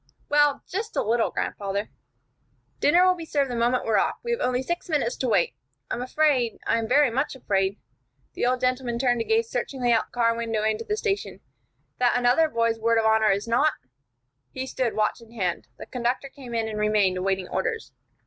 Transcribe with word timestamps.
"Well, 0.29 0.63
just 0.67 0.95
a 0.95 1.03
little, 1.03 1.29
grandfather." 1.29 1.91
"Dinner 2.79 3.05
will 3.05 3.13
be 3.13 3.23
served 3.23 3.51
the 3.51 3.55
moment 3.55 3.83
we 3.83 3.91
are 3.91 3.99
off. 3.99 4.15
We 4.23 4.31
have 4.31 4.39
only 4.39 4.63
six 4.63 4.89
minutes 4.89 5.15
to 5.17 5.27
wait. 5.27 5.53
I 5.91 5.95
am 5.95 6.01
afraid 6.01 6.57
I 6.65 6.79
am 6.79 6.87
very 6.87 7.11
much 7.11 7.35
afraid" 7.35 7.77
the 8.33 8.43
old 8.47 8.61
gentleman 8.61 8.97
turned 8.97 9.19
to 9.19 9.23
gaze 9.25 9.51
searchingly 9.51 9.91
out 9.91 10.05
of 10.07 10.11
the 10.11 10.15
car 10.15 10.33
window 10.35 10.63
into 10.63 10.85
the 10.85 10.97
station 10.97 11.41
"that 11.99 12.17
another 12.17 12.47
boy's 12.49 12.79
word 12.79 12.97
of 12.97 13.05
honor, 13.05 13.29
is 13.29 13.47
not" 13.47 13.73
He 14.55 14.65
stood, 14.65 14.95
watch 14.95 15.21
in 15.21 15.33
hand. 15.33 15.67
The 15.77 15.85
conductor 15.85 16.29
came 16.29 16.55
in 16.55 16.67
and 16.67 16.79
remained, 16.79 17.17
awaiting 17.19 17.47
orders. 17.49 17.91